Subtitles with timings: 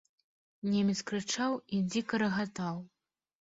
[0.75, 2.81] Немец крычаў і дзіка рагатаў.